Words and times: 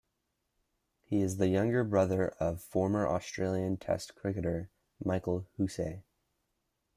He 1.03 1.21
is 1.21 1.37
the 1.37 1.47
younger 1.49 1.83
brother 1.83 2.29
of 2.39 2.59
former 2.63 3.07
Australian 3.07 3.77
Test 3.77 4.15
cricketer 4.15 4.71
Michael 5.05 5.47
Hussey. 5.59 6.01